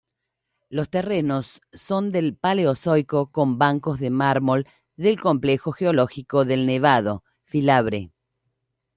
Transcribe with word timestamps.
Los 0.69 0.89
terrenos 0.89 1.61
son 1.73 2.11
del 2.11 2.35
paleozoico 2.35 3.29
con 3.29 3.59
bancos 3.59 3.99
de 3.99 4.09
mármol 4.09 4.65
del 4.95 5.21
complejo 5.21 5.71
geológico 5.73 6.43
del 6.43 6.65
Nevado-Filabre. 6.65 8.11